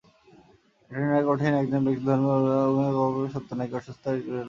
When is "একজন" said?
1.55-1.81